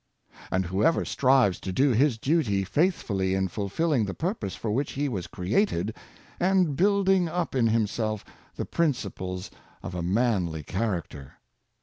And 0.49 0.65
whoever 0.65 1.05
strives 1.05 1.59
to 1.59 1.71
do 1.71 1.91
his 1.91 2.17
duty 2.17 2.63
faithfully 2.63 3.35
is 3.35 3.51
fulfilling 3.51 4.05
the 4.05 4.15
purpose 4.15 4.55
for 4.55 4.71
which 4.71 4.93
he 4.93 5.07
was 5.07 5.27
created, 5.27 5.95
and 6.39 6.75
building 6.75 7.29
up 7.29 7.53
in 7.53 7.67
himself 7.67 8.25
the 8.55 8.65
principles 8.65 9.51
of 9.83 9.93
a 9.93 10.01
manly 10.01 10.63
character. 10.63 11.33